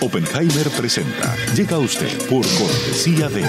[0.00, 1.34] Oppenheimer presenta.
[1.54, 3.44] Llega a usted por cortesía de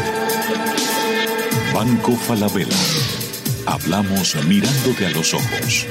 [1.74, 2.76] Banco Falabella.
[3.66, 5.88] Hablamos mirándote a los ojos.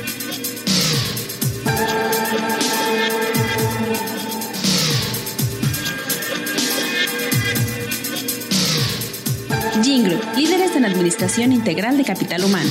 [9.82, 12.70] Jingle, líderes en administración integral de capital humano.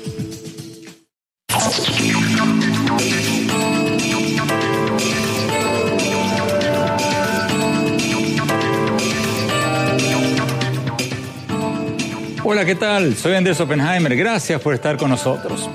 [12.51, 13.15] Hola, ¿qué tal?
[13.15, 14.13] Soy Andrés Oppenheimer.
[14.13, 15.69] Gracias por estar con nosotros.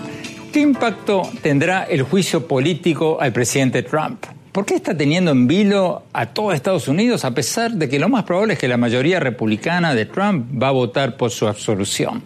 [0.53, 4.27] ¿Qué impacto tendrá el juicio político al presidente Trump?
[4.53, 8.11] ¿Por qué está teniendo en vilo a todo Estados Unidos a pesar de que lo
[8.11, 12.23] más probable es que la mayoría republicana de Trump va a votar por su absolución?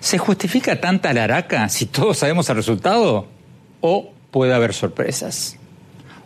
[0.00, 3.26] ¿Se justifica tanta laraca si todos sabemos el resultado?
[3.82, 5.58] ¿O puede haber sorpresas?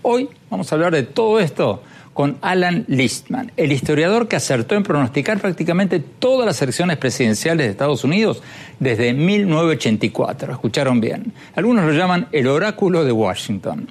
[0.03, 1.83] Hoy vamos a hablar de todo esto
[2.17, 7.73] con Alan Listman, el historiador que acertó en pronosticar prácticamente todas las elecciones presidenciales de
[7.73, 8.43] Estados Unidos
[8.81, 10.51] desde 1984.
[10.51, 11.35] Escucharon bien.
[11.55, 13.91] Algunos lo llaman el oráculo de Washington.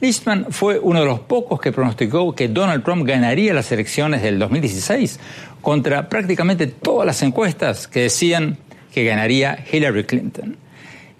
[0.00, 4.40] Listman fue uno de los pocos que pronosticó que Donald Trump ganaría las elecciones del
[4.40, 5.20] 2016
[5.60, 8.58] contra prácticamente todas las encuestas que decían
[8.92, 10.56] que ganaría Hillary Clinton.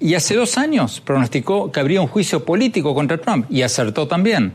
[0.01, 4.53] Y hace dos años pronosticó que habría un juicio político contra Trump y acertó también.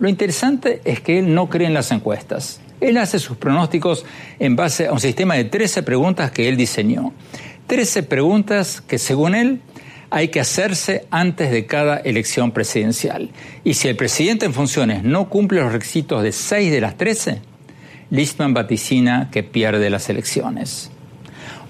[0.00, 2.60] Lo interesante es que él no cree en las encuestas.
[2.80, 4.06] Él hace sus pronósticos
[4.38, 7.12] en base a un sistema de 13 preguntas que él diseñó.
[7.66, 9.60] 13 preguntas que según él
[10.08, 13.30] hay que hacerse antes de cada elección presidencial.
[13.62, 17.42] Y si el presidente en funciones no cumple los requisitos de 6 de las 13,
[18.10, 20.90] Listman vaticina que pierde las elecciones.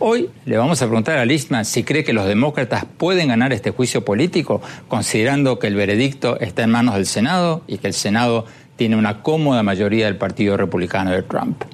[0.02, 3.70] Hoy le vamos a preguntar a Listman si cree que los demócratas pueden ganar este
[3.70, 8.46] juicio político, considerando que el veredicto está en manos del Senado y que el Senado
[8.76, 11.64] tiene una cómoda mayoría del Partido Republicano de Trump.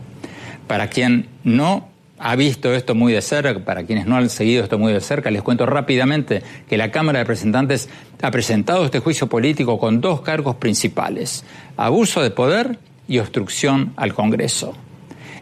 [0.67, 1.89] Para quien no
[2.19, 5.31] ha visto esto muy de cerca, para quienes no han seguido esto muy de cerca,
[5.31, 7.89] les cuento rápidamente que la Cámara de Representantes
[8.23, 11.45] ha presentado este juicio político con dos cargos principales,
[11.77, 12.77] abuso de poder
[13.07, 14.75] y obstrucción al Congreso.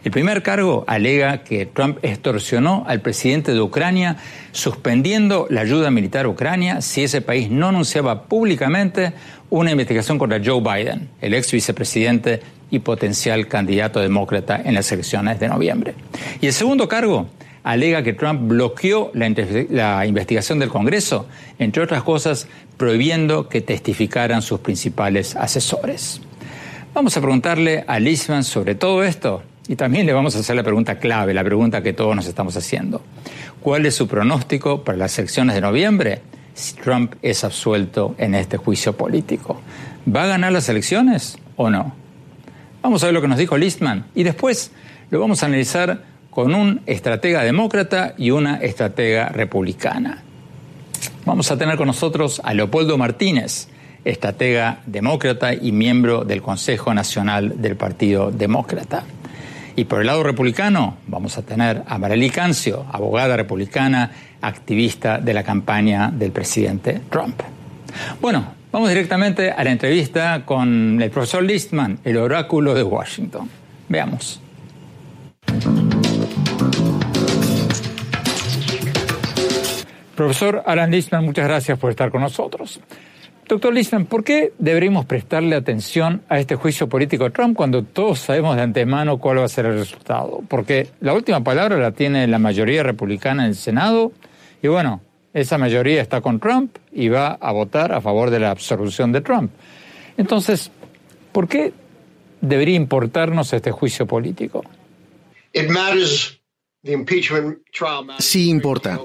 [0.05, 4.17] El primer cargo alega que Trump extorsionó al presidente de Ucrania
[4.51, 9.13] suspendiendo la ayuda militar a Ucrania si ese país no anunciaba públicamente
[9.49, 12.39] una investigación contra Joe Biden, el ex vicepresidente
[12.69, 15.95] y potencial candidato demócrata en las elecciones de noviembre.
[16.39, 17.25] Y el segundo cargo
[17.63, 19.33] alega que Trump bloqueó la,
[19.71, 21.27] la, investigación del Congreso,
[21.57, 26.21] entre otras cosas, prohibiendo que testificaran sus principales asesores.
[26.93, 30.63] Vamos a preguntarle a Lisman sobre todo esto y también le vamos a hacer la
[30.63, 33.01] pregunta clave, la pregunta que todos nos estamos haciendo.
[33.61, 36.21] ¿Cuál es su pronóstico para las elecciones de noviembre
[36.53, 39.59] si Trump es absuelto en este juicio político?
[40.13, 41.93] ¿Va a ganar las elecciones o no?
[42.83, 44.71] Vamos a ver lo que nos dijo Listman y después
[45.09, 50.21] lo vamos a analizar con un estratega demócrata y una estratega republicana.
[51.25, 53.67] Vamos a tener con nosotros a Leopoldo Martínez,
[54.03, 59.03] estratega demócrata y miembro del Consejo Nacional del Partido Demócrata.
[59.77, 64.09] Y por el lado republicano vamos a tener a Marely Cancio, abogada republicana,
[64.41, 67.41] activista de la campaña del presidente Trump.
[68.21, 73.49] Bueno, vamos directamente a la entrevista con el profesor Listman, el oráculo de Washington.
[73.89, 74.41] Veamos.
[80.15, 82.79] Profesor Alan Listman, muchas gracias por estar con nosotros.
[83.47, 88.19] Doctor Listman, ¿por qué deberíamos prestarle atención a este juicio político de Trump cuando todos
[88.19, 90.41] sabemos de antemano cuál va a ser el resultado?
[90.47, 94.11] Porque la última palabra la tiene la mayoría republicana en el Senado
[94.63, 95.01] y bueno,
[95.33, 99.21] esa mayoría está con Trump y va a votar a favor de la absolución de
[99.21, 99.51] Trump.
[100.17, 100.71] Entonces,
[101.31, 101.71] ¿por qué
[102.41, 104.63] debería importarnos este juicio político?
[108.19, 108.99] Sí importa.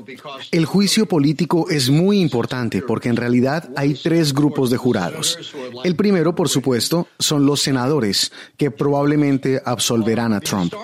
[0.51, 5.39] El juicio político es muy importante porque en realidad hay tres grupos de jurados.
[5.83, 10.75] El primero, por supuesto, son los senadores, que probablemente absolverán a Trump.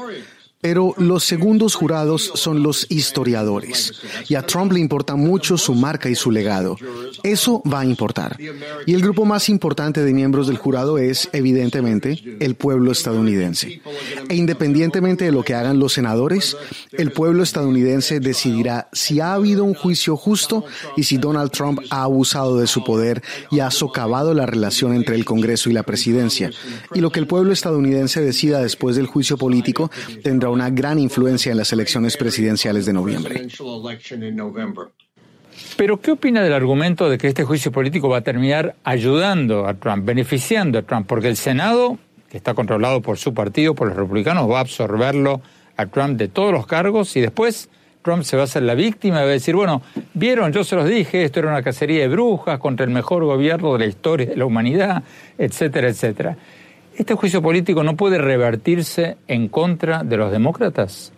[0.66, 3.92] Pero los segundos jurados son los historiadores.
[4.28, 6.76] Y a Trump le importa mucho su marca y su legado.
[7.22, 8.36] Eso va a importar.
[8.84, 13.80] Y el grupo más importante de miembros del jurado es, evidentemente, el pueblo estadounidense.
[14.28, 16.56] E independientemente de lo que hagan los senadores,
[16.90, 20.64] el pueblo estadounidense decidirá si ha habido un juicio justo
[20.96, 23.22] y si Donald Trump ha abusado de su poder
[23.52, 26.50] y ha socavado la relación entre el Congreso y la presidencia.
[26.92, 29.92] Y lo que el pueblo estadounidense decida después del juicio político
[30.24, 33.46] tendrá una gran influencia en las elecciones presidenciales de noviembre.
[35.76, 39.74] Pero, ¿qué opina del argumento de que este juicio político va a terminar ayudando a
[39.74, 41.06] Trump, beneficiando a Trump?
[41.06, 41.98] Porque el Senado,
[42.30, 45.42] que está controlado por su partido, por los republicanos, va a absorberlo
[45.76, 47.68] a Trump de todos los cargos y después
[48.02, 49.82] Trump se va a hacer la víctima y va a decir, bueno,
[50.14, 53.72] vieron, yo se los dije, esto era una cacería de brujas contra el mejor gobierno
[53.74, 55.02] de la historia de la humanidad,
[55.36, 56.36] etcétera, etcétera.
[56.96, 61.12] ¿Este juicio político no puede revertirse en contra de los demócratas?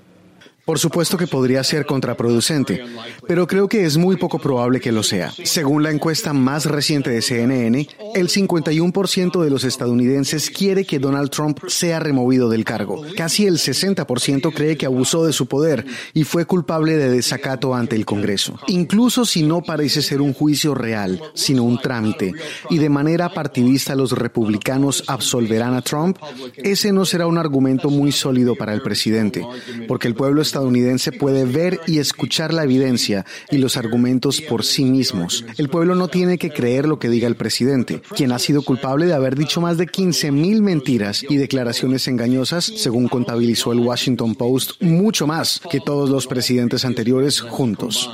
[0.69, 2.85] Por supuesto que podría ser contraproducente,
[3.26, 5.32] pero creo que es muy poco probable que lo sea.
[5.44, 11.31] Según la encuesta más reciente de CNN, el 51% de los estadounidenses quiere que Donald
[11.31, 13.03] Trump sea removido del cargo.
[13.17, 17.97] Casi el 60% cree que abusó de su poder y fue culpable de desacato ante
[17.97, 18.61] el Congreso.
[18.67, 22.35] Incluso si no parece ser un juicio real, sino un trámite,
[22.69, 26.19] y de manera partidista los republicanos absolverán a Trump,
[26.59, 29.47] ese no será un argumento muy sólido para el presidente,
[29.87, 34.64] porque el pueblo está estadounidense puede ver y escuchar la evidencia y los argumentos por
[34.64, 35.44] sí mismos.
[35.56, 39.06] El pueblo no tiene que creer lo que diga el presidente, quien ha sido culpable
[39.06, 44.82] de haber dicho más de 15.000 mentiras y declaraciones engañosas, según contabilizó el Washington Post,
[44.82, 48.10] mucho más que todos los presidentes anteriores juntos.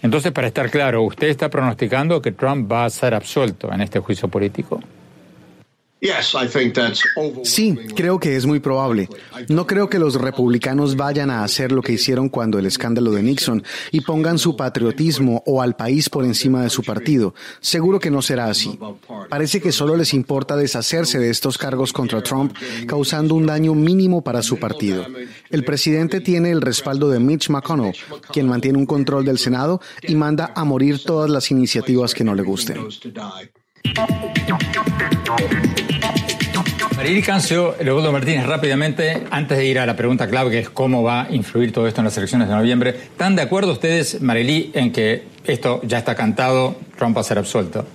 [0.00, 3.98] Entonces, para estar claro, ¿usted está pronosticando que Trump va a ser absuelto en este
[3.98, 4.80] juicio político?
[7.44, 9.08] Sí, creo que es muy probable.
[9.48, 13.22] No creo que los republicanos vayan a hacer lo que hicieron cuando el escándalo de
[13.22, 17.34] Nixon y pongan su patriotismo o al país por encima de su partido.
[17.60, 18.78] Seguro que no será así.
[19.28, 22.54] Parece que solo les importa deshacerse de estos cargos contra Trump,
[22.86, 25.04] causando un daño mínimo para su partido.
[25.50, 27.94] El presidente tiene el respaldo de Mitch McConnell,
[28.32, 32.34] quien mantiene un control del Senado y manda a morir todas las iniciativas que no
[32.34, 32.86] le gusten.
[36.96, 41.02] Marily Cancio, Leopoldo Martínez, rápidamente, antes de ir a la pregunta clave, que es cómo
[41.02, 44.72] va a influir todo esto en las elecciones de noviembre, ¿están de acuerdo ustedes, Marily,
[44.74, 47.86] en que esto ya está cantado, Trump va a ser absuelto?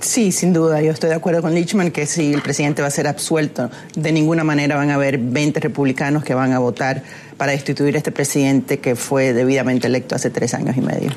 [0.00, 0.82] Sí, sin duda.
[0.82, 4.10] Yo estoy de acuerdo con Lichman que si el presidente va a ser absuelto, de
[4.10, 7.04] ninguna manera van a haber 20 republicanos que van a votar
[7.42, 11.10] para destituir a este presidente que fue debidamente electo hace tres años y medio.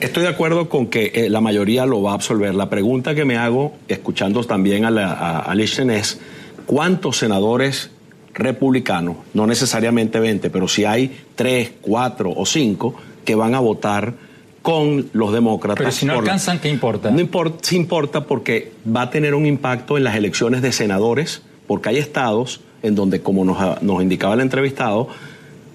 [0.00, 2.54] Estoy de acuerdo con que eh, la mayoría lo va a absolver.
[2.54, 6.18] La pregunta que me hago, escuchando también a, a, es
[6.64, 7.90] cuántos senadores
[8.32, 14.14] republicanos, no necesariamente 20, pero si hay 3, 4 o 5 que van a votar
[14.62, 15.76] con los demócratas.
[15.76, 17.10] Pero si no alcanzan, ¿qué importa?
[17.10, 21.42] No importa, sí importa porque va a tener un impacto en las elecciones de senadores,
[21.66, 25.08] porque hay estados en donde, como nos, nos indicaba el entrevistado,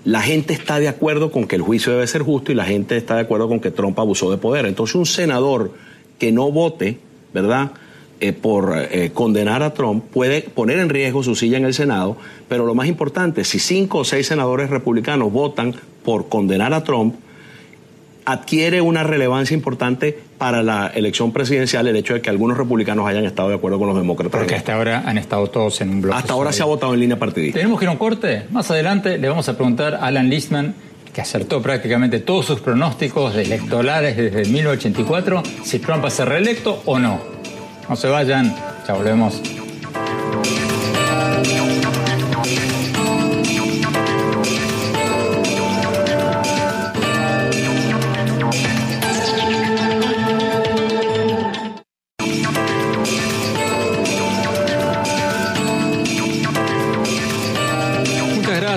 [0.07, 2.95] la gente está de acuerdo con que el juicio debe ser justo y la gente
[2.95, 4.65] está de acuerdo con que Trump abusó de poder.
[4.65, 5.73] Entonces, un senador
[6.17, 6.97] que no vote,
[7.33, 7.71] ¿verdad?
[8.21, 12.15] Eh, por eh, condenar a Trump puede poner en riesgo su silla en el Senado,
[12.47, 17.15] pero lo más importante, si cinco o seis senadores republicanos votan por condenar a Trump,
[18.27, 23.23] adquiere una relevancia importante para la elección presidencial el hecho de que algunos republicanos hayan
[23.23, 24.37] estado de acuerdo con los demócratas.
[24.37, 26.17] Porque hasta ahora han estado todos en un bloque.
[26.17, 27.57] Hasta ahora se ha votado en línea partidista.
[27.57, 28.43] Tenemos que ir a un corte.
[28.51, 30.75] Más adelante le vamos a preguntar a Alan Listman
[31.13, 36.83] que acertó prácticamente todos sus pronósticos electorales desde 1984, si Trump va a ser reelecto
[36.85, 37.21] o no.
[37.87, 38.53] No se vayan,
[38.85, 39.41] ya volvemos.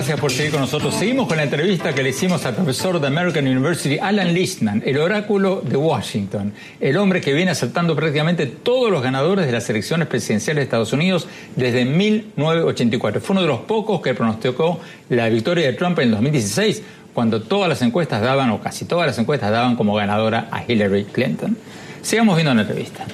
[0.01, 0.95] Gracias por seguir con nosotros.
[0.95, 4.97] Seguimos con la entrevista que le hicimos al profesor de American University, Alan Listman, el
[4.97, 10.07] oráculo de Washington, el hombre que viene aceptando prácticamente todos los ganadores de las elecciones
[10.07, 13.21] presidenciales de Estados Unidos desde 1984.
[13.21, 14.79] Fue uno de los pocos que pronosticó
[15.09, 16.81] la victoria de Trump en el 2016,
[17.13, 21.03] cuando todas las encuestas daban, o casi todas las encuestas daban como ganadora a Hillary
[21.03, 21.55] Clinton.
[22.01, 23.05] Sigamos viendo la entrevista.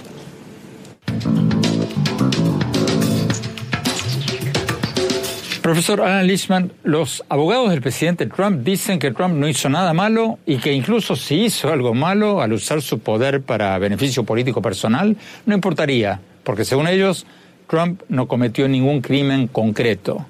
[5.68, 10.40] Profesor Alan Lichman, los abogados del presidente Trump dicen que Trump no hizo nada malo
[10.46, 15.18] y que incluso si hizo algo malo al usar su poder para beneficio político personal,
[15.46, 17.26] no importaría, porque según ellos,
[17.70, 20.26] Trump no cometió ningún crimen concreto.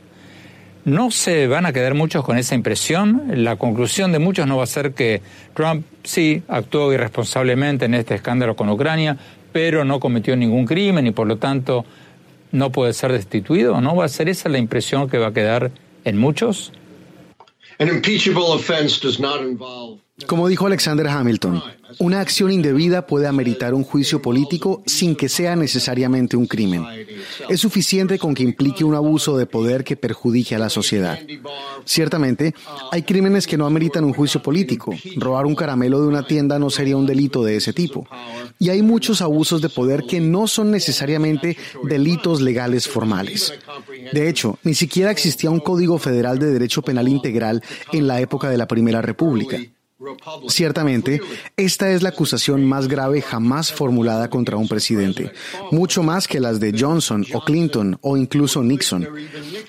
[0.86, 3.25] ¿No se van a quedar muchos con esa impresión?
[3.36, 5.22] La conclusión de muchos no va a ser que
[5.53, 9.15] Trump sí actuó irresponsablemente en este escándalo con Ucrania,
[9.51, 11.86] pero no cometió ningún crimen y por lo tanto
[12.51, 13.82] no puede ser destituido?
[13.82, 15.72] ¿No va a ser esa la impresión que va a quedar
[16.04, 16.72] en muchos?
[20.26, 21.62] Como dijo Alexander Hamilton,
[22.00, 26.84] una acción indebida puede ameritar un juicio político sin que sea necesariamente un crimen.
[27.50, 31.20] Es suficiente con que implique un abuso de poder que perjudique a la sociedad.
[31.86, 32.56] Ciertamente,
[32.92, 34.92] hay crímenes que no ameritan un juicio político.
[35.18, 38.08] Robar un caramelo de una tienda no sería un delito de ese tipo.
[38.58, 43.54] Y hay muchos abusos de poder que no son necesariamente delitos legales formales.
[44.12, 47.62] De hecho, ni siquiera existía un Código Federal de Derecho Penal Integral
[47.94, 49.60] en la época de la Primera República.
[50.48, 51.22] Ciertamente,
[51.56, 55.32] esta es la acusación más grave jamás formulada contra un presidente,
[55.72, 59.08] mucho más que las de Johnson o Clinton o incluso Nixon.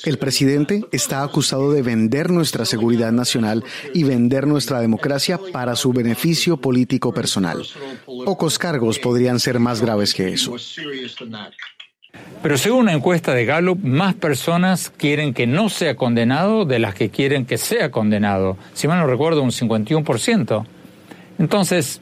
[0.05, 3.65] El presidente está acusado de vender nuestra seguridad nacional
[3.95, 7.65] y vender nuestra democracia para su beneficio político personal.
[8.25, 10.55] Pocos cargos podrían ser más graves que eso.
[12.43, 16.95] Pero según una encuesta de Gallup, más personas quieren que no sea condenado de las
[16.95, 18.57] que quieren que sea condenado.
[18.75, 20.65] Si mal no recuerdo, un 51%.
[21.39, 22.01] Entonces,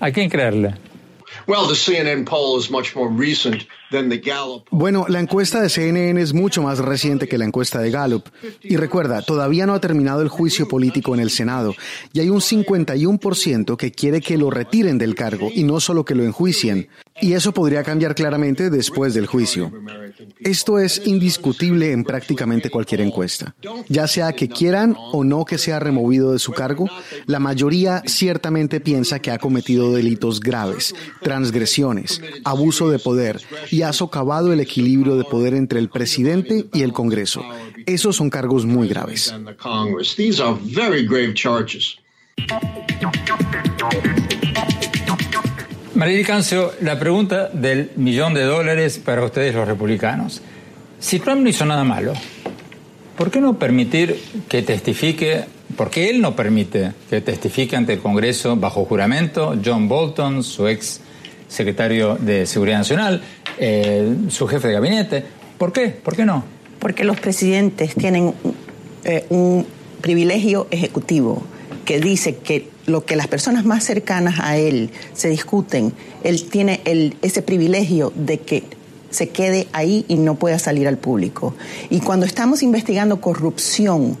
[0.00, 0.74] ¿a quién creerle?
[4.70, 8.24] Bueno, la encuesta de CNN es mucho más reciente que la encuesta de Gallup.
[8.62, 11.74] Y recuerda, todavía no ha terminado el juicio político en el Senado.
[12.12, 16.14] Y hay un 51% que quiere que lo retiren del cargo y no solo que
[16.14, 16.88] lo enjuicien.
[17.20, 19.72] Y eso podría cambiar claramente después del juicio.
[20.40, 23.54] Esto es indiscutible en prácticamente cualquier encuesta.
[23.88, 26.88] Ya sea que quieran o no que sea removido de su cargo,
[27.26, 33.40] la mayoría ciertamente piensa que ha cometido delitos graves, transgresiones, abuso de poder
[33.70, 37.42] y ha socavado el equilibrio de poder entre el presidente y el Congreso.
[37.86, 39.34] Esos son cargos muy graves.
[45.94, 50.40] María Cancio, la pregunta del millón de dólares para ustedes los republicanos.
[51.00, 52.12] Si Trump no hizo nada malo,
[53.16, 55.44] ¿por qué no permitir que testifique,
[55.76, 61.00] porque él no permite que testifique ante el Congreso bajo juramento John Bolton, su ex
[61.48, 63.22] secretario de Seguridad Nacional,
[63.58, 65.24] eh, su jefe de gabinete?
[65.58, 65.88] ¿Por qué?
[65.88, 66.44] ¿Por qué no?
[66.78, 68.34] Porque los presidentes tienen
[69.04, 69.66] eh, un
[70.00, 71.42] privilegio ejecutivo
[71.84, 76.80] que dice que lo que las personas más cercanas a él se discuten, él tiene
[76.84, 78.64] el, ese privilegio de que
[79.10, 81.54] se quede ahí y no pueda salir al público.
[81.90, 84.16] Y cuando estamos investigando corrupción,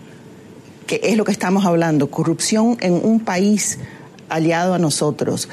[0.86, 3.78] que es lo que estamos hablando, corrupción en un país
[4.28, 5.48] aliado a nosotros,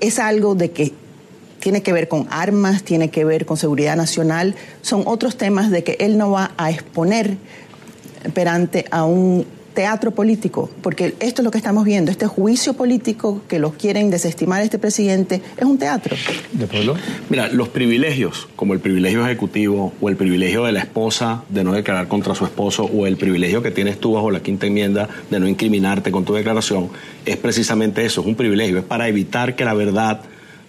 [0.00, 0.92] es algo de que
[1.60, 5.84] tiene que ver con armas, tiene que ver con seguridad nacional, son otros temas de
[5.84, 7.36] que él no va a exponer
[8.34, 13.42] perante a un teatro político, porque esto es lo que estamos viendo, este juicio político
[13.48, 16.16] que lo quieren desestimar este presidente, es un teatro.
[16.52, 16.96] ¿De pueblo?
[17.28, 21.72] Mira, los privilegios, como el privilegio ejecutivo o el privilegio de la esposa de no
[21.72, 25.38] declarar contra su esposo o el privilegio que tienes tú bajo la quinta enmienda de
[25.38, 26.90] no incriminarte con tu declaración,
[27.24, 30.22] es precisamente eso, es un privilegio, es para evitar que la verdad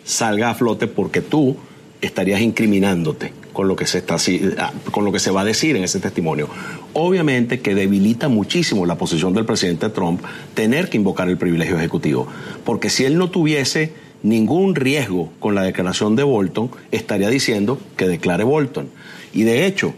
[0.03, 1.57] salga a flote porque tú
[2.01, 4.15] estarías incriminándote con lo que se está
[4.57, 6.47] ah, con lo que se va a decir en ese testimonio.
[6.93, 10.21] Obviamente que debilita muchísimo la posición del presidente Trump
[10.53, 12.27] tener que invocar el privilegio ejecutivo,
[12.63, 13.93] porque si él no tuviese
[14.23, 18.89] ningún riesgo con la declaración de Bolton, estaría diciendo que declare Bolton.
[19.33, 19.93] Y de hecho,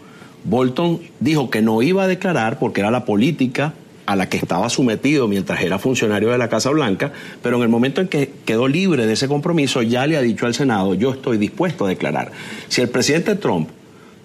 [0.46, 3.74] Bolton dijo que no iba a declarar porque era la política
[4.06, 7.70] a la que estaba sometido mientras era funcionario de la Casa Blanca, pero en el
[7.70, 11.12] momento en que quedó libre de ese compromiso ya le ha dicho al Senado, yo
[11.12, 12.32] estoy dispuesto a declarar.
[12.68, 13.70] Si el presidente Trump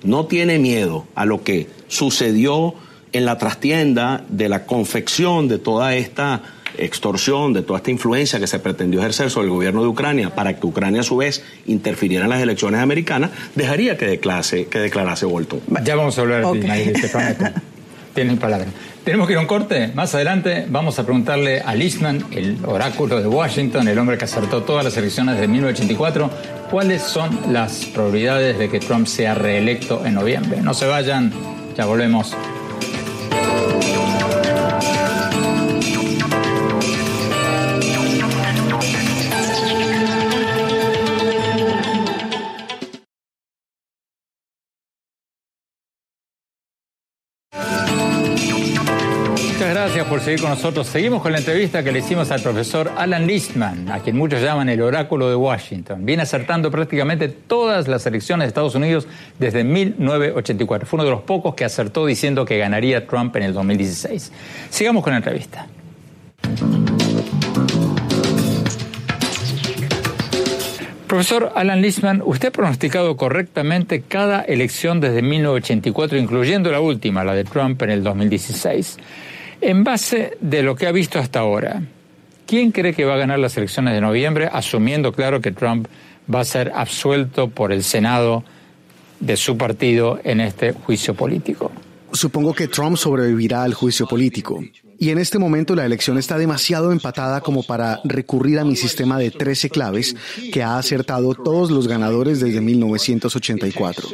[0.03, 2.75] no tiene miedo a lo que sucedió
[3.13, 6.43] en la trastienda de la confección de toda esta
[6.77, 10.57] extorsión, de toda esta influencia que se pretendió ejercer sobre el gobierno de Ucrania para
[10.57, 15.27] que Ucrania a su vez interfiriera en las elecciones americanas, dejaría que declarase, que declarase
[15.27, 15.61] Bolton.
[15.85, 17.53] Ya vamos a hablar de
[18.15, 18.67] Tiene palabra.
[19.09, 19.91] Tenemos que ir a un corte.
[19.95, 24.65] Más adelante vamos a preguntarle a Lisman, el oráculo de Washington, el hombre que acertó
[24.65, 26.31] todas las elecciones de 1984,
[26.71, 30.61] cuáles son las probabilidades de que Trump sea reelecto en noviembre.
[30.61, 31.33] No se vayan,
[31.75, 32.37] ya volvemos.
[50.37, 50.87] Con nosotros.
[50.87, 54.69] Seguimos con la entrevista que le hicimos al profesor Alan Listman, a quien muchos llaman
[54.69, 56.05] el oráculo de Washington.
[56.05, 59.09] Viene acertando prácticamente todas las elecciones de Estados Unidos
[59.39, 60.87] desde 1984.
[60.87, 64.31] Fue uno de los pocos que acertó diciendo que ganaría Trump en el 2016.
[64.69, 65.67] Sigamos con la entrevista.
[71.07, 77.33] Profesor Alan Listman, usted ha pronosticado correctamente cada elección desde 1984, incluyendo la última, la
[77.33, 78.99] de Trump en el 2016.
[79.61, 81.83] En base de lo que ha visto hasta ahora,
[82.47, 85.89] ¿quién cree que va a ganar las elecciones de noviembre, asumiendo, claro, que Trump
[86.33, 88.45] va a ser absuelto por el Senado
[89.21, 91.73] de su partido en este juicio político?
[92.13, 94.63] Supongo que Trump sobrevivirá al juicio político.
[94.99, 99.19] Y en este momento la elección está demasiado empatada como para recurrir a mi sistema
[99.19, 100.17] de 13 claves
[100.53, 104.09] que ha acertado todos los ganadores desde 1984.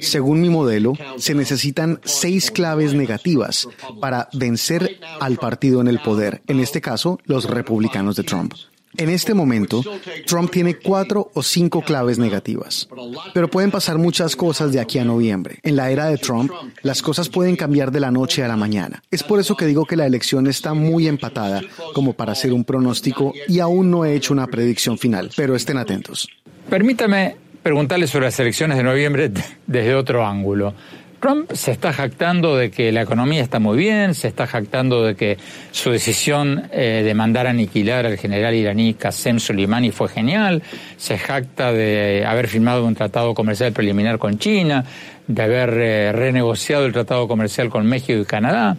[0.00, 3.68] Según mi modelo, se necesitan seis claves negativas
[4.00, 8.54] para vencer al partido en el poder, en este caso los republicanos de Trump.
[8.98, 9.82] En este momento,
[10.26, 12.88] Trump tiene cuatro o cinco claves negativas,
[13.34, 15.58] pero pueden pasar muchas cosas de aquí a noviembre.
[15.62, 16.50] En la era de Trump,
[16.82, 19.02] las cosas pueden cambiar de la noche a la mañana.
[19.10, 21.62] Es por eso que digo que la elección está muy empatada
[21.94, 25.78] como para hacer un pronóstico y aún no he hecho una predicción final, pero estén
[25.78, 26.28] atentos.
[26.70, 29.30] Permítame preguntarle sobre las elecciones de noviembre
[29.66, 30.74] desde otro ángulo.
[31.20, 35.14] Trump se está jactando de que la economía está muy bien, se está jactando de
[35.14, 35.38] que
[35.70, 40.62] su decisión eh, de mandar a aniquilar al general iraní Qasem Soleimani fue genial,
[40.96, 44.84] se jacta de haber firmado un tratado comercial preliminar con China,
[45.26, 48.76] de haber eh, renegociado el tratado comercial con México y Canadá.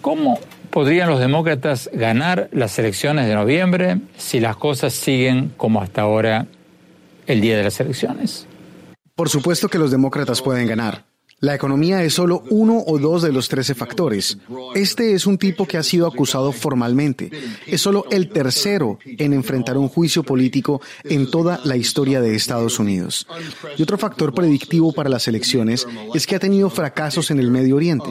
[0.00, 0.38] ¿Cómo
[0.70, 6.46] podrían los demócratas ganar las elecciones de noviembre si las cosas siguen como hasta ahora
[7.26, 8.46] el día de las elecciones?
[9.14, 11.09] Por supuesto que los demócratas pueden ganar.
[11.40, 14.36] La economía es solo uno o dos de los trece factores.
[14.74, 17.30] Este es un tipo que ha sido acusado formalmente.
[17.66, 22.78] Es solo el tercero en enfrentar un juicio político en toda la historia de Estados
[22.78, 23.26] Unidos.
[23.78, 27.76] Y otro factor predictivo para las elecciones es que ha tenido fracasos en el Medio
[27.76, 28.10] Oriente.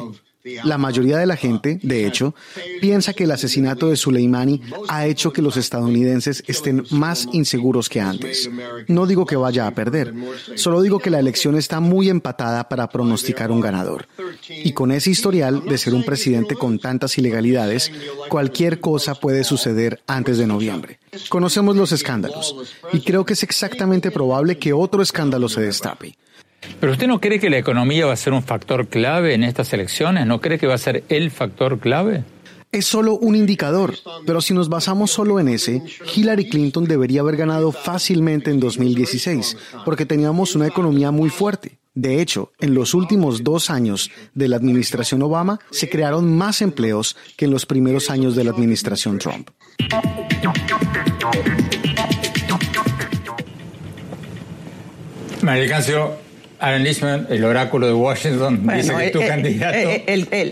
[0.63, 2.34] La mayoría de la gente, de hecho,
[2.80, 7.99] piensa que el asesinato de Soleimani ha hecho que los estadounidenses estén más inseguros que
[7.99, 8.49] antes.
[8.88, 10.13] No digo que vaya a perder,
[10.56, 14.08] solo digo que la elección está muy empatada para pronosticar un ganador.
[14.47, 17.91] Y con ese historial de ser un presidente con tantas ilegalidades,
[18.30, 20.99] cualquier cosa puede suceder antes de noviembre.
[21.28, 22.56] Conocemos los escándalos
[22.93, 26.15] y creo que es exactamente probable que otro escándalo se destape.
[26.80, 29.74] Pero usted no cree que la economía va a ser un factor clave en estas
[29.74, 30.26] elecciones?
[30.26, 32.24] ¿No cree que va a ser el factor clave?
[32.72, 33.95] Es solo un indicador,
[34.28, 35.82] pero si nos basamos solo en ese,
[36.15, 41.80] Hillary Clinton debería haber ganado fácilmente en 2016, porque teníamos una economía muy fuerte.
[41.95, 47.17] De hecho, en los últimos dos años de la administración Obama se crearon más empleos
[47.36, 49.50] que en los primeros años de la administración Trump.
[55.67, 56.29] Cancio,
[56.62, 59.78] Aaron Lishman, el oráculo de Washington, dice que es tu candidato.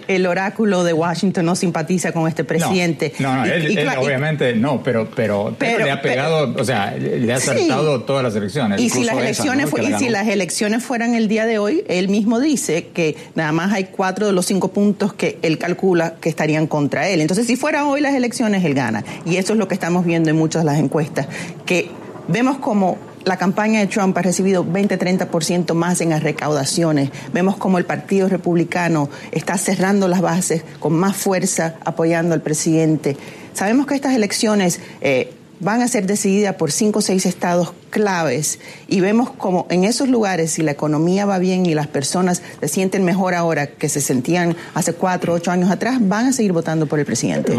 [0.08, 3.14] El, oráculo de Washington no simpatiza con este presidente.
[3.20, 8.04] No, no, él, obviamente no, pero, pero, le ha pegado, o sea, le ha acertado
[8.04, 8.80] todas las elecciones.
[8.80, 12.40] Y, si las elecciones, y si las elecciones fueran el día de hoy, él mismo
[12.40, 16.68] dice que nada más hay cuatro de los cinco puntos que él calcula que estarían
[16.68, 17.20] contra él.
[17.20, 19.04] Entonces, si fueran hoy las elecciones, él gana.
[19.26, 21.28] Y eso es lo que estamos viendo en muchas de las encuestas,
[21.66, 21.90] que
[22.30, 27.10] vemos como la campaña de Trump ha recibido 20-30% más en las recaudaciones.
[27.34, 33.18] Vemos como el Partido Republicano está cerrando las bases con más fuerza apoyando al presidente.
[33.54, 38.60] Sabemos que estas elecciones eh, van a ser decididas por cinco o seis estados claves
[38.88, 42.68] y vemos como en esos lugares, si la economía va bien y las personas se
[42.68, 46.86] sienten mejor ahora que se sentían hace cuatro ocho años atrás, van a seguir votando
[46.86, 47.54] por el presidente.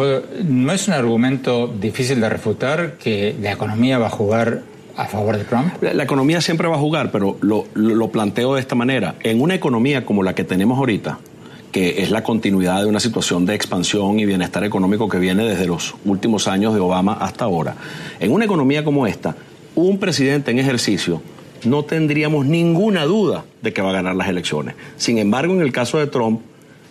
[0.44, 4.62] ¿No es un argumento difícil de refutar que la economía va a jugar
[4.98, 5.72] a favor de Trump?
[5.80, 9.14] La, economía siempre va a jugar, pero lo, lo planteo de esta manera.
[9.22, 11.18] En una economía como la que tenemos ahorita,
[11.72, 15.66] que es la continuidad de una situación de expansión y bienestar económico que viene desde
[15.66, 17.76] los últimos años de Obama hasta ahora.
[18.18, 19.36] En una economía como esta,
[19.76, 21.22] un presidente en ejercicio
[21.64, 24.74] no tendríamos ninguna duda de que va a ganar las elecciones.
[24.96, 26.40] Sin embargo, en el caso de Trump,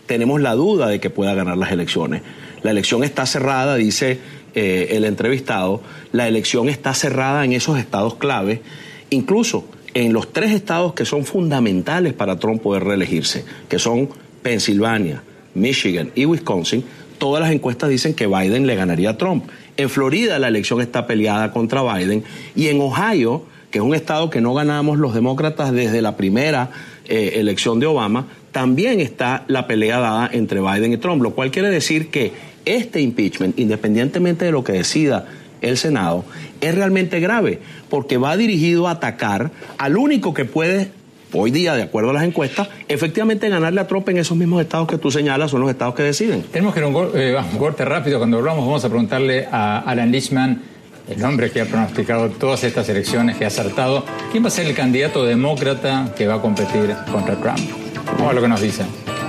[0.05, 2.21] tenemos la duda de que pueda ganar las elecciones.
[2.63, 4.19] La elección está cerrada, dice
[4.59, 8.63] eh, el entrevistado, la elección está cerrada en esos estados clave,
[9.11, 14.09] incluso en los tres estados que son fundamentales para Trump poder reelegirse, que son
[14.41, 15.21] Pensilvania,
[15.53, 16.83] Michigan y Wisconsin,
[17.19, 19.45] todas las encuestas dicen que Biden le ganaría a Trump.
[19.77, 22.23] En Florida la elección está peleada contra Biden
[22.55, 26.71] y en Ohio, que es un estado que no ganamos los demócratas desde la primera
[27.05, 31.51] eh, elección de Obama, también está la pelea dada entre Biden y Trump, lo cual
[31.51, 35.25] quiere decir que este impeachment, independientemente de lo que decida
[35.61, 36.23] el Senado,
[36.61, 40.91] es realmente grave, porque va dirigido a atacar al único que puede,
[41.33, 44.87] hoy día, de acuerdo a las encuestas, efectivamente ganarle a Trump en esos mismos estados
[44.87, 46.43] que tú señalas, son los estados que deciden.
[46.43, 48.19] Tenemos que ir un, eh, un corte rápido.
[48.19, 50.61] Cuando volvamos, vamos a preguntarle a Alan Lichman,
[51.09, 54.65] el hombre que ha pronosticado todas estas elecciones, que ha acertado, quién va a ser
[54.67, 57.59] el candidato demócrata que va a competir contra Trump.
[58.05, 58.87] Vamos a ver lo que nos dicen.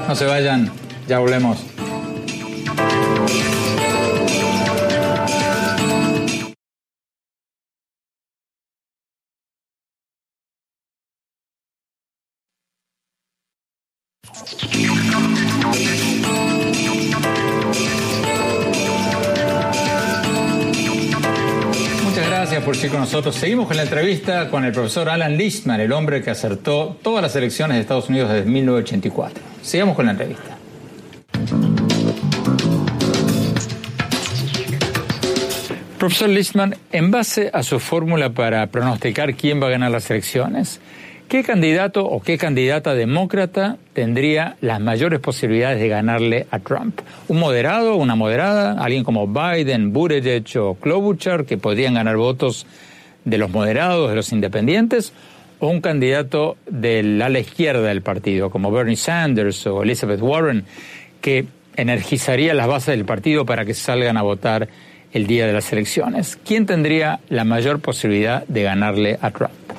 [0.08, 0.70] No se vayan,
[1.06, 1.77] ya volvemos.
[22.04, 23.34] Muchas gracias por estar con nosotros.
[23.36, 27.34] Seguimos con la entrevista con el profesor Alan Lichtman, el hombre que acertó todas las
[27.36, 29.42] elecciones de Estados Unidos desde 1984.
[29.62, 30.58] Sigamos con la entrevista.
[35.98, 40.80] Profesor Lichtman, en base a su fórmula para pronosticar quién va a ganar las elecciones,
[41.28, 47.00] ¿qué candidato o qué candidata demócrata tendría las mayores posibilidades de ganarle a Trump?
[47.28, 52.66] ¿Un moderado, una moderada, alguien como Biden, Buttigieg o Klobuchar que podrían ganar votos
[53.24, 55.12] de los moderados, de los independientes?
[55.60, 60.64] ¿O un candidato del ala izquierda del partido, como Bernie Sanders o Elizabeth Warren,
[61.20, 64.68] que energizaría las bases del partido para que salgan a votar
[65.12, 66.38] el día de las elecciones?
[66.42, 69.77] ¿Quién tendría la mayor posibilidad de ganarle a Trump?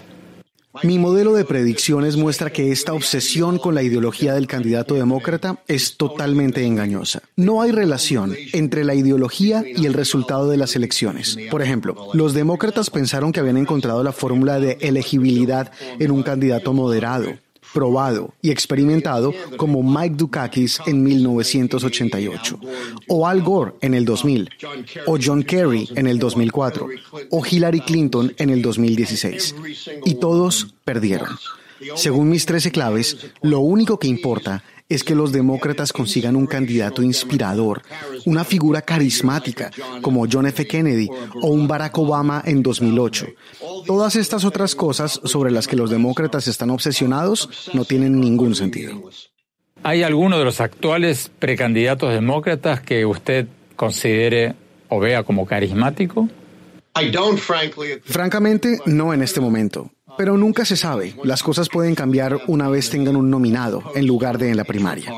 [0.83, 5.97] Mi modelo de predicciones muestra que esta obsesión con la ideología del candidato demócrata es
[5.97, 7.21] totalmente engañosa.
[7.35, 11.37] No hay relación entre la ideología y el resultado de las elecciones.
[11.51, 16.73] Por ejemplo, los demócratas pensaron que habían encontrado la fórmula de elegibilidad en un candidato
[16.73, 17.33] moderado
[17.73, 22.59] probado y experimentado como Mike Dukakis en 1988,
[23.07, 24.49] o Al Gore en el 2000,
[25.05, 26.87] o John Kerry en el 2004,
[27.31, 29.55] o Hillary Clinton en el 2016.
[30.05, 31.29] Y todos perdieron.
[31.95, 37.03] Según mis 13 claves, lo único que importa es que los demócratas consigan un candidato
[37.03, 37.83] inspirador,
[38.25, 39.69] una figura carismática
[40.01, 40.65] como John F.
[40.65, 41.07] Kennedy
[41.41, 43.27] o un Barack Obama en 2008.
[43.85, 48.99] Todas estas otras cosas sobre las que los demócratas están obsesionados no tienen ningún sentido.
[49.83, 54.55] ¿Hay alguno de los actuales precandidatos demócratas que usted considere
[54.89, 56.27] o vea como carismático?
[58.03, 59.91] Francamente, no en este momento.
[60.17, 61.15] Pero nunca se sabe.
[61.23, 65.13] Las cosas pueden cambiar una vez tengan un nominado en lugar de en la primaria.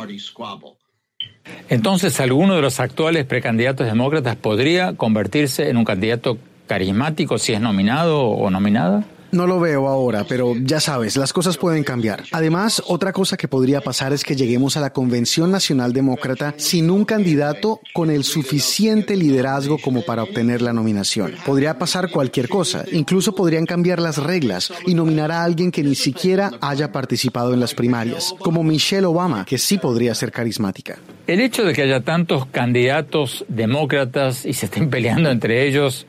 [1.69, 7.61] Entonces, ¿alguno de los actuales precandidatos demócratas podría convertirse en un candidato carismático si es
[7.61, 9.03] nominado o nominada?
[9.31, 12.23] No lo veo ahora, pero ya sabes, las cosas pueden cambiar.
[12.31, 16.89] Además, otra cosa que podría pasar es que lleguemos a la Convención Nacional Demócrata sin
[16.89, 21.33] un candidato con el suficiente liderazgo como para obtener la nominación.
[21.45, 25.95] Podría pasar cualquier cosa, incluso podrían cambiar las reglas y nominar a alguien que ni
[25.95, 30.99] siquiera haya participado en las primarias, como Michelle Obama, que sí podría ser carismática.
[31.27, 36.05] El hecho de que haya tantos candidatos demócratas y se estén peleando entre ellos,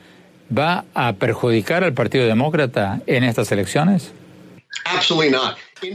[0.55, 4.11] va a perjudicar al Partido Demócrata en estas elecciones?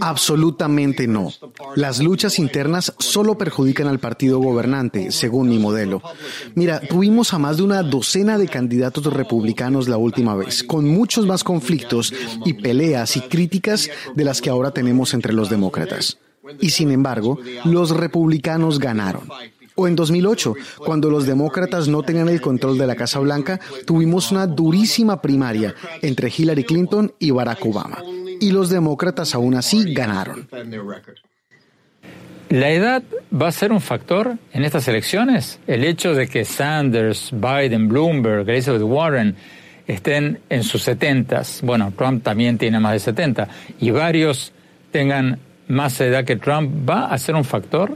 [0.01, 1.33] Absolutamente no.
[1.75, 6.03] Las luchas internas solo perjudican al partido gobernante, según mi modelo.
[6.55, 11.27] Mira, tuvimos a más de una docena de candidatos republicanos la última vez, con muchos
[11.27, 12.13] más conflictos
[12.45, 16.19] y peleas y críticas de las que ahora tenemos entre los demócratas.
[16.61, 19.29] Y sin embargo, los republicanos ganaron.
[19.81, 24.33] O en 2008, cuando los demócratas no tenían el control de la Casa Blanca, tuvimos
[24.33, 28.03] una durísima primaria entre Hillary Clinton y Barack Obama.
[28.41, 30.49] Y los demócratas aún así ganaron.
[32.49, 35.61] ¿La edad va a ser un factor en estas elecciones?
[35.69, 39.37] El hecho de que Sanders, Biden, Bloomberg, Elizabeth Warren
[39.87, 44.53] estén en sus setentas, bueno, Trump también tiene más de 70, y varios
[44.91, 45.39] tengan
[45.69, 47.95] más edad que Trump, ¿va a ser un factor?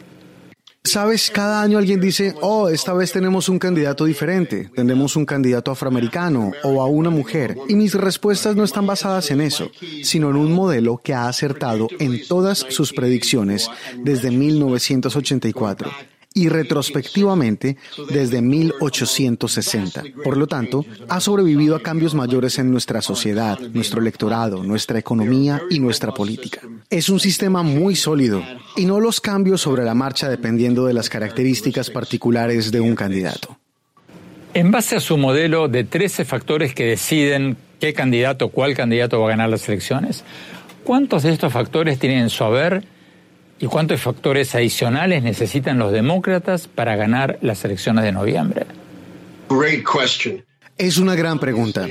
[0.85, 5.71] Sabes, cada año alguien dice, oh, esta vez tenemos un candidato diferente, tenemos un candidato
[5.71, 7.57] afroamericano o a una mujer.
[7.68, 9.71] Y mis respuestas no están basadas en eso,
[10.03, 13.71] sino en un modelo que ha acertado en todas sus predicciones
[14.03, 17.77] desde 1984 y retrospectivamente
[18.11, 20.03] desde 1860.
[20.25, 25.62] Por lo tanto, ha sobrevivido a cambios mayores en nuestra sociedad, nuestro electorado, nuestra economía
[25.71, 26.61] y nuestra política.
[26.90, 28.42] Es un sistema muy sólido
[28.77, 33.59] y no los cambios sobre la marcha dependiendo de las características particulares de un candidato.
[34.55, 39.27] En base a su modelo de 13 factores que deciden qué candidato, cuál candidato va
[39.27, 40.25] a ganar las elecciones,
[40.85, 42.85] ¿cuántos de estos factores tienen su haber
[43.62, 48.66] ¿Y cuántos factores adicionales necesitan los demócratas para ganar las elecciones de noviembre?
[50.79, 51.87] Es una gran pregunta.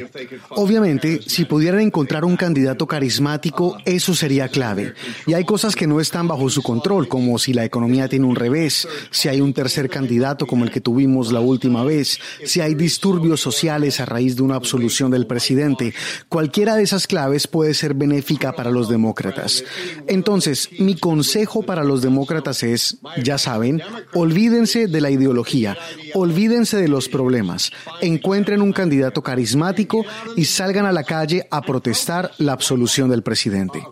[0.50, 4.96] Obviamente, si pudieran encontrar un candidato carismático, eso sería clave.
[5.28, 8.36] Y hay cosas que no están bajo su control, como si la economía tiene un
[8.36, 12.74] revés, si hay un tercer candidato como el que tuvimos la última vez, si hay
[12.74, 15.94] disturbios sociales a raíz de una absolución del presidente.
[16.28, 19.63] Cualquiera de esas claves puede ser benéfica para los demócratas.
[20.08, 23.82] Entonces, mi consejo para los demócratas es, ya saben,
[24.13, 25.78] olvídense de la ideología,
[26.13, 30.05] olvídense de los problemas, encuentren un candidato carismático
[30.36, 33.84] y salgan a la calle a protestar la absolución del presidente.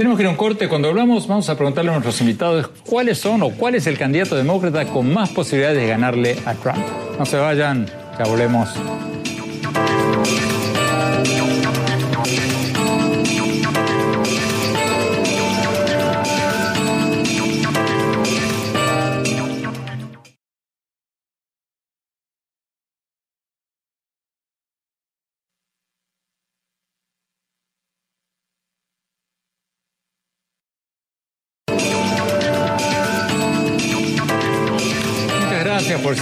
[0.00, 0.66] Tenemos que ir a un corte.
[0.66, 4.34] Cuando hablamos, vamos a preguntarle a nuestros invitados cuáles son o cuál es el candidato
[4.34, 6.78] demócrata con más posibilidades de ganarle a Trump.
[7.18, 7.86] No se vayan,
[8.18, 8.70] ya volvemos.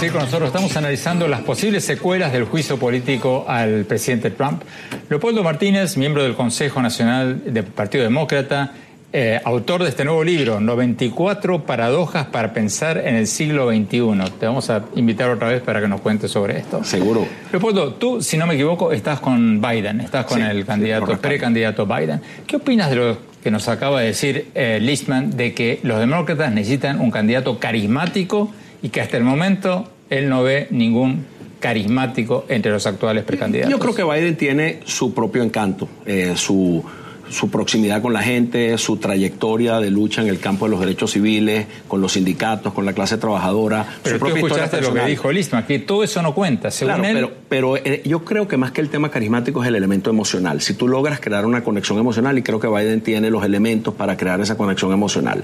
[0.09, 0.47] Seguir con nosotros.
[0.47, 4.63] Estamos analizando las posibles secuelas del juicio político al presidente Trump.
[5.09, 8.73] Leopoldo Martínez, miembro del Consejo Nacional del Partido Demócrata,
[9.11, 14.31] eh, autor de este nuevo libro, 94 paradojas para pensar en el siglo XXI.
[14.39, 16.83] Te vamos a invitar otra vez para que nos cuentes sobre esto.
[16.83, 17.27] Seguro.
[17.51, 22.21] Leopoldo, tú, si no me equivoco, estás con Biden, estás con el candidato, precandidato Biden.
[22.47, 26.51] ¿Qué opinas de lo que nos acaba de decir eh, Listman de que los demócratas
[26.51, 31.25] necesitan un candidato carismático y que hasta el momento él no ve ningún
[31.59, 33.71] carismático entre los actuales precandidatos.
[33.71, 36.83] Yo creo que Biden tiene su propio encanto, eh, su,
[37.29, 41.11] su proximidad con la gente, su trayectoria de lucha en el campo de los derechos
[41.11, 43.85] civiles, con los sindicatos, con la clase trabajadora.
[44.03, 47.09] Pero su tú escuchaste lo que dijo Listman, que todo eso no cuenta, según claro,
[47.09, 47.15] él.
[47.15, 50.61] Pero, pero eh, yo creo que más que el tema carismático es el elemento emocional.
[50.61, 54.15] Si tú logras crear una conexión emocional, y creo que Biden tiene los elementos para
[54.15, 55.43] crear esa conexión emocional.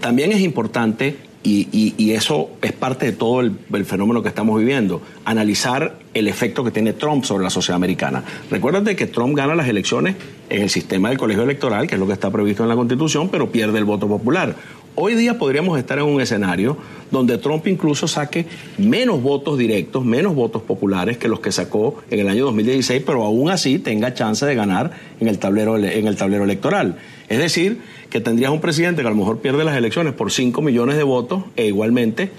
[0.00, 5.02] También es importante y, eso es parte de todo el, fenómeno que estamos viviendo.
[5.24, 8.22] Analizar el efecto que tiene Trump sobre la sociedad americana.
[8.50, 10.16] Recuérdate que Trump gana las elecciones
[10.50, 13.28] en el sistema del colegio electoral, que es lo que está previsto en la Constitución,
[13.30, 14.54] pero pierde el voto popular.
[14.94, 16.76] Hoy día podríamos estar en un escenario
[17.10, 18.44] donde Trump incluso saque
[18.76, 23.24] menos votos directos, menos votos populares que los que sacó en el año 2016, pero
[23.24, 26.98] aún así tenga chance de ganar en el tablero, en el tablero electoral.
[27.30, 27.80] Es decir,
[28.12, 31.02] que tendrías un presidente que a lo mejor pierde las elecciones por 5 millones de
[31.02, 32.30] votos e igualmente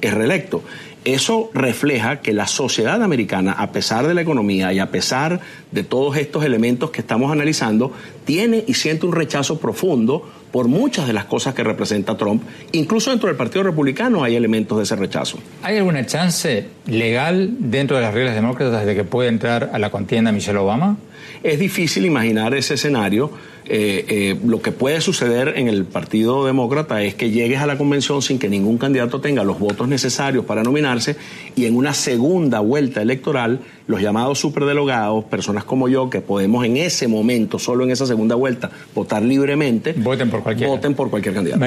[0.00, 0.62] es reelecto.
[1.04, 5.82] Eso refleja que la sociedad americana, a pesar de la economía y a pesar de
[5.82, 7.92] todos estos elementos que estamos analizando,
[8.24, 12.42] tiene y siente un rechazo profundo por muchas de las cosas que representa Trump.
[12.72, 15.38] Incluso dentro del Partido Republicano hay elementos de ese rechazo.
[15.62, 19.90] ¿Hay alguna chance legal dentro de las reglas demócratas de que pueda entrar a la
[19.90, 20.96] contienda Michelle Obama?
[21.42, 23.30] Es difícil imaginar ese escenario
[23.70, 27.76] eh, eh, lo que puede suceder en el Partido Demócrata es que llegues a la
[27.76, 31.16] convención sin que ningún candidato tenga los votos necesarios para nominarse
[31.54, 36.76] y en una segunda vuelta electoral los llamados superdelegados, personas como yo que podemos en
[36.76, 41.34] ese momento, solo en esa segunda vuelta, votar libremente, voten por cualquier, voten por cualquier
[41.34, 41.60] candidato.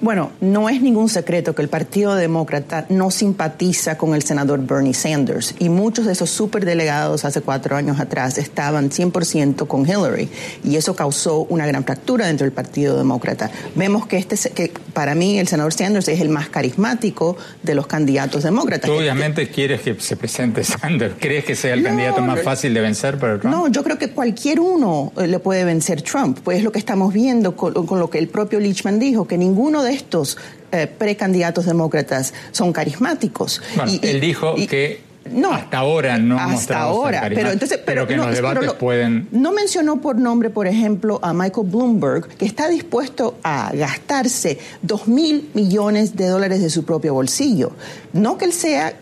[0.00, 4.94] Bueno, no es ningún secreto que el Partido Demócrata no simpatiza con el senador Bernie
[4.94, 10.28] Sanders y muchos de esos superdelegados hace cuatro años atrás estaban 100% con Hillary
[10.62, 13.50] y eso causó una gran fractura dentro del Partido Demócrata.
[13.74, 17.88] Vemos que, este, que para mí el senador Sanders es el más carismático de los
[17.88, 18.88] candidatos demócratas.
[18.88, 21.16] Tú obviamente quieres que se presente Sanders.
[21.18, 23.52] ¿Crees que sea el candidato más fácil de vencer para Trump?
[23.52, 26.38] No, yo creo que cualquier uno eh, le puede vencer Trump.
[26.44, 29.36] Pues es lo que estamos viendo con, con lo que el propio Lichman dijo, que
[29.36, 30.38] ninguno de estos
[30.72, 33.60] eh, precandidatos demócratas son carismáticos.
[34.02, 38.20] él dijo que no, hasta ahora no ha hasta ahora, pero entonces, pero, que en
[38.20, 39.28] no, los debates lo- pueden.
[39.30, 45.06] No mencionó por nombre, por ejemplo, a Michael Bloomberg, que está dispuesto a gastarse dos
[45.06, 47.72] mil millones de dólares de su propio bolsillo.
[48.14, 48.94] No que él sea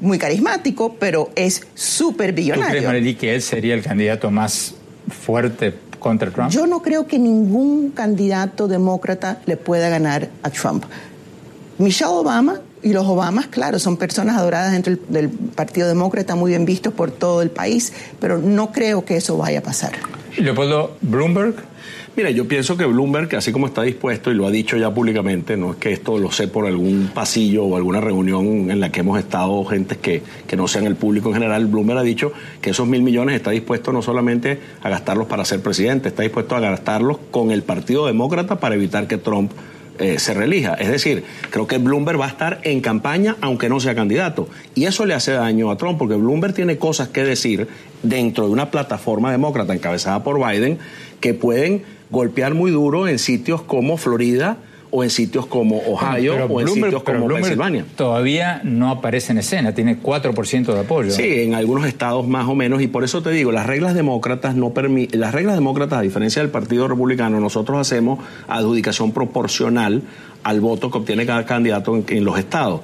[0.00, 2.82] muy carismático, pero es súper ¿Tú crees, billonario.
[2.88, 4.74] Marely, que él sería el candidato más
[5.08, 6.50] fuerte contra Trump?
[6.50, 10.84] Yo no creo que ningún candidato demócrata le pueda ganar a Trump.
[11.78, 16.50] Michelle Obama y los Obamas, claro, son personas adoradas dentro del, del Partido Demócrata, muy
[16.50, 19.92] bien vistos por todo el país, pero no creo que eso vaya a pasar.
[20.36, 21.54] Leopoldo Bloomberg.
[22.16, 25.56] Mira, yo pienso que Bloomberg, así como está dispuesto y lo ha dicho ya públicamente,
[25.56, 29.00] no es que esto lo sé por algún pasillo o alguna reunión en la que
[29.00, 32.70] hemos estado gentes que, que no sean el público en general, Bloomberg ha dicho que
[32.70, 36.60] esos mil millones está dispuesto no solamente a gastarlos para ser presidente, está dispuesto a
[36.60, 39.52] gastarlos con el Partido Demócrata para evitar que Trump
[40.00, 40.74] eh, se reelija.
[40.74, 44.48] Es decir, creo que Bloomberg va a estar en campaña aunque no sea candidato.
[44.74, 47.68] Y eso le hace daño a Trump porque Bloomberg tiene cosas que decir
[48.02, 50.78] dentro de una plataforma demócrata encabezada por Biden
[51.20, 54.58] que pueden golpear muy duro en sitios como Florida
[54.90, 57.84] o en sitios como Ohio Pero o en sitios como Pensilvania.
[57.96, 61.10] Todavía no aparece en escena, tiene 4% de apoyo.
[61.10, 64.56] Sí, en algunos estados más o menos, y por eso te digo, las reglas demócratas
[64.56, 68.18] no permiten, las reglas demócratas, a diferencia del Partido Republicano, nosotros hacemos
[68.48, 70.02] adjudicación proporcional
[70.42, 72.80] al voto que obtiene cada candidato en, en los estados.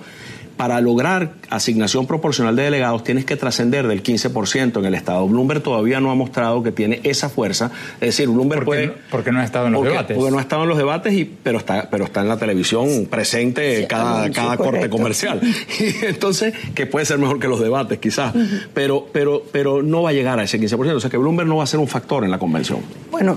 [0.56, 5.26] Para lograr asignación proporcional de delegados tienes que trascender del 15% en el estado.
[5.28, 7.70] Bloomberg todavía no ha mostrado que tiene esa fuerza.
[8.00, 8.86] Es decir, Bloomberg Porque, puede...
[8.88, 10.16] no- porque no ha estado en los porque, debates.
[10.16, 13.06] porque no ha estado en los debates, y, pero, está, pero está en la televisión
[13.10, 14.96] presente Sí, cada, cada corte correcto.
[14.96, 15.40] comercial.
[15.78, 18.32] Y entonces, que puede ser mejor que los debates, quizás.
[18.72, 20.94] pero, pero, pero no va a llegar a ese 15%.
[20.94, 22.80] O sea que Bloomberg no va a ser un factor en la convención.
[23.10, 23.36] Bueno,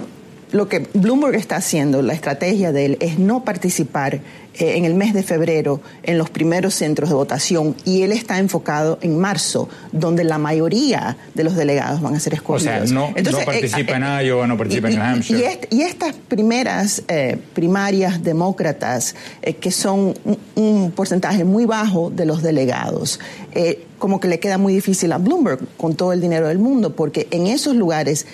[0.51, 4.15] lo que Bloomberg está haciendo, la estrategia de él, es no participar
[4.55, 8.39] eh, en el mes de febrero en los primeros centros de votación y él está
[8.39, 12.91] enfocado en marzo, donde la mayoría de los delegados van a ser O sea, escogidos.
[12.91, 15.39] no, no eh, participa en eh, Iowa, no participa y, en New y- Hampshire.
[15.39, 19.15] y est- y estas primeras eh, primarias demócratas,
[19.61, 23.19] que son un, un porcentaje muy bajo de los delegados,
[23.99, 27.27] como que le queda muy difícil a Bloomberg con todo el dinero del mundo, porque
[27.31, 28.25] en esos lugares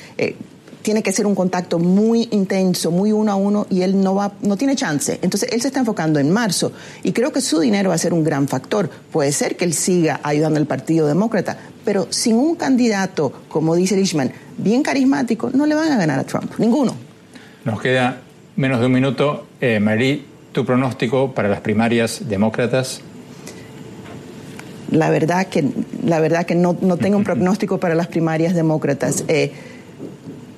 [0.85, 4.33] tiene que ser un contacto muy intenso, muy uno a uno, y él no va,
[4.43, 5.17] no tiene chance.
[5.23, 8.13] Entonces él se está enfocando en marzo, y creo que su dinero va a ser
[8.13, 8.87] un gran factor.
[9.11, 13.95] Puede ser que él siga ayudando al Partido Demócrata, pero sin un candidato, como dice
[13.95, 16.95] Richman, bien carismático, no le van a ganar a Trump, ninguno.
[17.63, 18.21] Nos queda
[18.55, 19.47] menos de un minuto.
[19.59, 23.01] Eh, Marí, tu pronóstico para las primarias demócratas.
[24.91, 25.67] La verdad que,
[26.03, 29.23] la verdad que no, no tengo un pronóstico para las primarias demócratas.
[29.27, 29.51] Eh,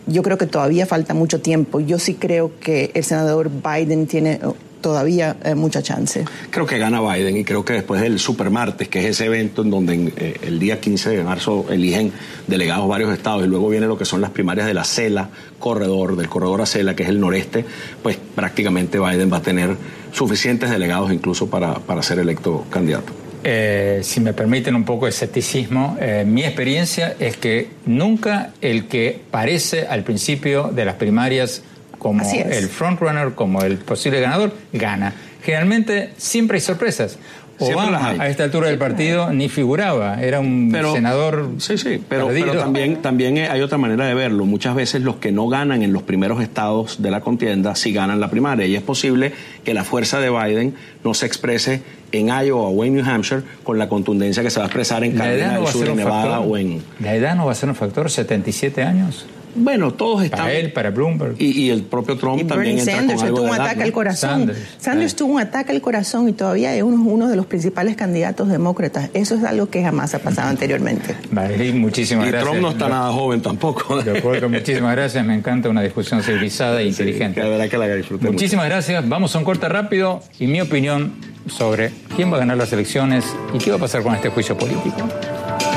[0.07, 1.79] yo creo que todavía falta mucho tiempo.
[1.79, 4.39] Yo sí creo que el senador Biden tiene eh,
[4.81, 6.23] todavía eh, mucha chance.
[6.49, 9.69] Creo que gana Biden y creo que después del supermartes, que es ese evento en
[9.69, 12.11] donde eh, el día 15 de marzo eligen
[12.47, 16.15] delegados varios estados y luego viene lo que son las primarias de la CELA, corredor,
[16.15, 17.65] del corredor a CELA, que es el noreste,
[18.01, 19.75] pues prácticamente Biden va a tener
[20.13, 23.26] suficientes delegados incluso para, para ser electo candidato.
[23.43, 28.87] Eh, si me permiten un poco de escepticismo, eh, mi experiencia es que nunca el
[28.87, 31.61] que parece al principio de las primarias
[31.97, 35.13] como el frontrunner, como el posible ganador, gana.
[35.43, 37.17] Generalmente siempre hay sorpresas.
[37.59, 42.29] Obama a esta altura del partido ni figuraba, era un Pero- senador Sí, sí, pero,
[42.57, 44.45] también, también hay otra manera de verlo.
[44.45, 48.19] Muchas veces los que no ganan en los primeros estados de la contienda sí ganan
[48.19, 52.67] la primaria y es posible que la fuerza de Biden no se exprese en Iowa
[52.69, 55.61] o en New Hampshire con la contundencia que se va a expresar en Carolina no
[55.61, 56.51] del Sur, en Nevada factor.
[56.51, 56.81] o en...
[56.99, 59.25] La edad no va a ser un factor, 77 años.
[59.57, 60.39] Bueno, todos están...
[60.41, 61.35] Para él, para Bloomberg.
[61.39, 63.55] Y, y el propio Trump Y también Bernie entra Sanders con algo tuvo de un
[63.57, 63.85] edad, ataque ¿no?
[63.85, 64.29] al corazón.
[64.29, 65.15] Sanders, Sanders, eh.
[65.17, 69.09] tuvo un ataque al corazón y todavía es uno, uno de los principales candidatos demócratas.
[69.13, 71.15] Eso es algo que jamás ha pasado anteriormente.
[71.31, 72.49] Vale, muchísimas Y gracias.
[72.51, 74.01] Trump no está nada joven tampoco.
[74.01, 75.25] Leopoldo, muchísimas gracias.
[75.25, 77.41] Me encanta una discusión civilizada e Sí, inteligente.
[77.41, 78.33] la verdad que la disfruté mucho.
[78.33, 79.07] Muchísimas gracias.
[79.07, 81.13] Vamos a un corte rápido y mi opinión
[81.47, 84.57] sobre quién va a ganar las elecciones y qué va a pasar con este juicio
[84.57, 84.97] político.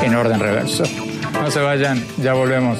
[0.03, 0.83] En orden reverso.
[1.33, 2.77] No se vayan, ya volvemos.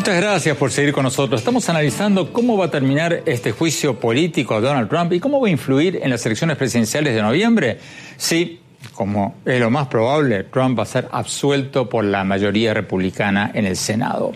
[0.00, 1.40] Muchas gracias por seguir con nosotros.
[1.40, 5.48] Estamos analizando cómo va a terminar este juicio político a Donald Trump y cómo va
[5.48, 7.78] a influir en las elecciones presidenciales de noviembre.
[8.16, 8.60] Sí,
[8.94, 13.66] como es lo más probable, Trump va a ser absuelto por la mayoría republicana en
[13.66, 14.32] el Senado.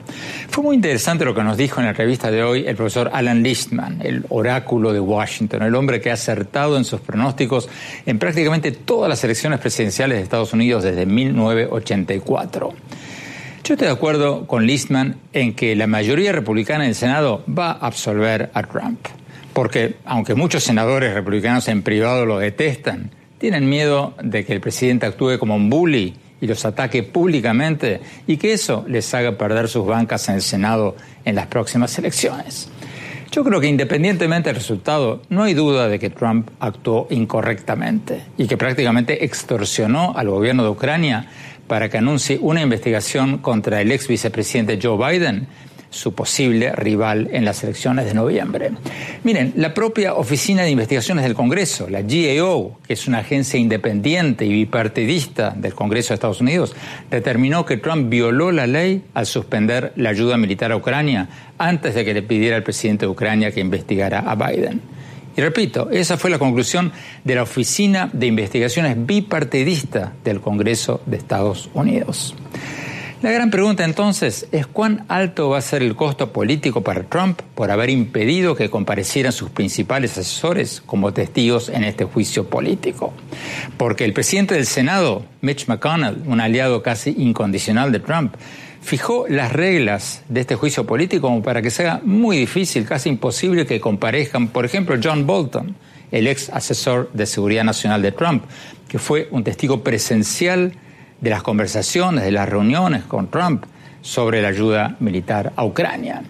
[0.49, 3.42] Fue muy interesante lo que nos dijo en la revista de hoy el profesor Alan
[3.42, 7.68] Lichtman, el oráculo de Washington, el hombre que ha acertado en sus pronósticos
[8.05, 12.74] en prácticamente todas las elecciones presidenciales de Estados Unidos desde 1984.
[13.64, 17.72] Yo estoy de acuerdo con Lichtman en que la mayoría republicana en el Senado va
[17.72, 19.01] a absolver a Trump,
[19.55, 23.11] porque aunque muchos senadores republicanos en privado lo detestan,
[23.45, 28.38] tienen miedo de que el presidente actúe como un bully y los ataque públicamente y
[28.38, 32.70] que eso les haga perder sus bancas en el Senado en las próximas elecciones.
[33.30, 38.47] Yo creo que independientemente del resultado, no hay duda de que Trump actuó incorrectamente y
[38.47, 41.26] que prácticamente extorsionó al gobierno de Ucrania
[41.66, 45.49] para que anuncie una investigación contra el ex vicepresidente Joe Biden
[45.95, 48.72] su posible rival en las elecciones de noviembre.
[49.22, 54.45] Miren, la propia Oficina de Investigaciones del Congreso, la GAO, que es una agencia independiente
[54.45, 56.74] y bipartidista del Congreso de Estados Unidos,
[57.11, 61.28] determinó que Trump violó la ley al suspender la ayuda militar a Ucrania
[61.59, 64.80] antes de que le pidiera al presidente de Ucrania que investigara a Biden.
[65.36, 66.92] Y repito, esa fue la conclusión
[67.24, 72.34] de la Oficina de Investigaciones Bipartidista del Congreso de Estados Unidos.
[73.25, 77.41] La gran pregunta entonces es cuán alto va a ser el costo político para Trump
[77.55, 83.14] por haber impedido que comparecieran sus principales asesores como testigos en este juicio político.
[83.79, 88.35] Porque el presidente del Senado, Mitch McConnell, un aliado casi incondicional de Trump,
[88.83, 93.64] fijó las reglas de este juicio político como para que sea muy difícil, casi imposible
[93.64, 95.75] que comparezcan, por ejemplo, John Bolton,
[96.12, 98.45] el ex asesor de seguridad nacional de Trump,
[98.87, 100.75] que fue un testigo presencial
[101.25, 103.64] de las conversaciones, de las reuniones con Trump
[104.03, 106.22] sobre la ayuda militar a Ucrania.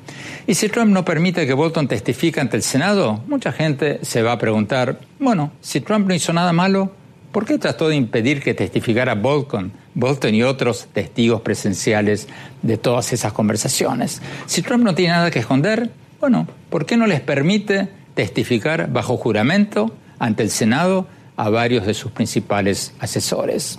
[0.46, 4.30] Y si Trump no permite que Bolton testifique ante el Senado, mucha gente se va
[4.30, 6.92] a preguntar, bueno, si Trump no hizo nada malo,
[7.32, 12.28] ¿por qué trató de impedir que testificara Bolton, Bolton y otros testigos presenciales
[12.62, 14.22] de todas esas conversaciones?
[14.46, 15.90] Si Trump no tiene nada que esconder,
[16.20, 21.94] bueno, ¿por qué no les permite testificar bajo juramento ante el Senado a varios de
[21.94, 23.78] sus principales asesores?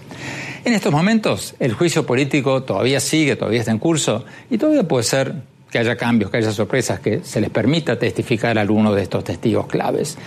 [0.64, 5.04] En estos momentos el juicio político todavía sigue, todavía está en curso y todavía puede
[5.04, 5.36] ser
[5.72, 9.24] que haya cambios, que haya sorpresas, que se les permita testificar a alguno de estos
[9.24, 10.18] testigos claves.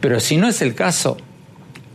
[0.00, 1.16] Pero si no es el caso,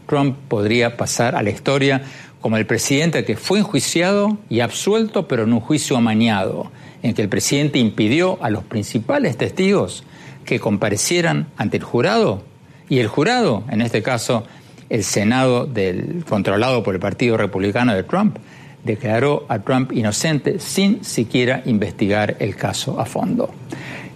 [0.08, 2.02] Trump podría pasar a la historia
[2.42, 6.72] como el presidente que fue enjuiciado y absuelto, pero en un juicio amañado,
[7.04, 10.04] en que el presidente impidió a los principales testigos
[10.44, 12.44] que comparecieran ante el jurado
[12.90, 14.46] y el jurado, en este caso,
[14.92, 18.38] el Senado del, controlado por el Partido Republicano de Trump
[18.84, 23.50] declaró a Trump inocente sin siquiera investigar el caso a fondo.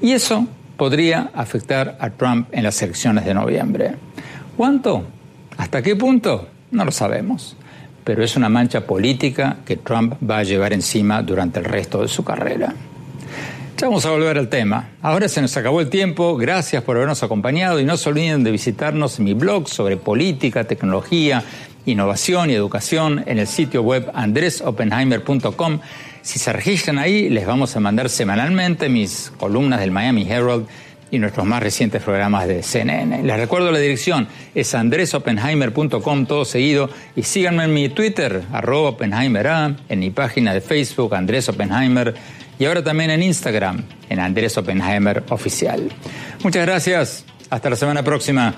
[0.02, 3.96] Y eso podría afectar a Trump en las elecciones de noviembre.
[4.58, 5.06] ¿Cuánto?
[5.58, 6.50] ¿Hasta qué punto?
[6.72, 7.56] No lo sabemos.
[8.04, 12.10] Pero es una mancha política que Trump va a llevar encima durante el resto de
[12.10, 12.74] su carrera.
[13.78, 14.92] Ya vamos a volver al tema.
[15.02, 16.38] Ahora se nos acabó el tiempo.
[16.38, 21.44] Gracias por habernos acompañado y no se olviden de visitarnos mi blog sobre política, tecnología,
[21.86, 25.80] innovación y educación en el sitio web andresopenheimer.com.
[26.22, 30.68] Si se registran ahí, les vamos a mandar semanalmente mis columnas del Miami Herald
[31.12, 33.24] y nuestros más recientes programas de CNN.
[33.24, 39.76] Les recuerdo la dirección, es andresopenheimer.com, todo seguido, y síganme en mi Twitter, arroba Oppenheimer
[39.90, 42.16] en mi página de Facebook, Andrés Oppenheimer,
[42.58, 45.90] y ahora también en Instagram, en Andrés Oppenheimer Oficial.
[46.44, 47.26] Muchas gracias.
[47.50, 48.56] Hasta la semana próxima.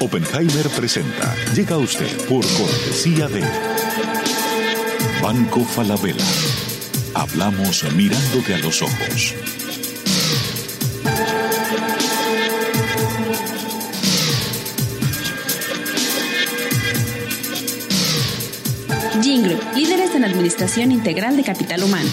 [0.00, 1.34] Oppenheimer presenta.
[1.54, 3.42] Llega usted por cortesía de
[5.22, 6.24] Banco Falabella.
[7.14, 9.34] Hablamos mirándote a los ojos.
[19.22, 22.08] Jingle, líderes en administración integral de capital humano.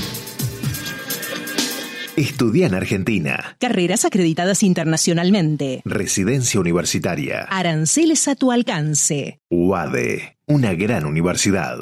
[2.15, 3.55] Estudia en Argentina.
[3.59, 5.81] Carreras acreditadas internacionalmente.
[5.85, 7.47] Residencia universitaria.
[7.49, 9.39] Aranceles a tu alcance.
[9.49, 11.77] UADE, una gran universidad.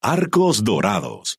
[0.00, 1.38] Arcos Dorados.